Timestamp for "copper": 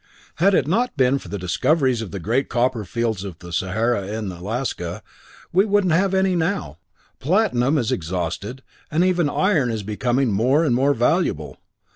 2.49-2.83